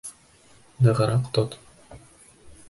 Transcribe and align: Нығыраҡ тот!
Нығыраҡ 0.87 1.29
тот! 1.39 1.59